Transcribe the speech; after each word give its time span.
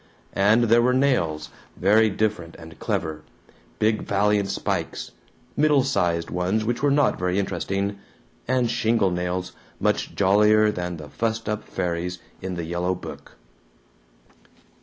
And 0.33 0.63
there 0.63 0.81
were 0.81 0.95
nails, 0.95 1.51
very 1.77 2.09
different 2.09 2.55
and 2.55 2.79
clever 2.79 3.21
big 3.77 4.01
valiant 4.01 4.49
spikes, 4.49 5.11
middle 5.55 5.83
sized 5.83 6.31
ones 6.31 6.65
which 6.65 6.81
were 6.81 6.89
not 6.89 7.19
very 7.19 7.37
interesting, 7.37 7.99
and 8.47 8.71
shingle 8.71 9.11
nails 9.11 9.51
much 9.79 10.15
jollier 10.15 10.71
than 10.71 10.97
the 10.97 11.07
fussed 11.07 11.47
up 11.47 11.63
fairies 11.65 12.17
in 12.41 12.55
the 12.55 12.65
yellow 12.65 12.95
book. 12.95 13.37